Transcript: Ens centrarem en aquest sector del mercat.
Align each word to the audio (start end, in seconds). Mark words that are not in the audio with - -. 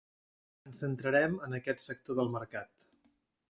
Ens 0.69 0.79
centrarem 0.83 1.37
en 1.49 1.55
aquest 1.59 1.87
sector 1.91 2.21
del 2.23 2.35
mercat. 2.41 2.91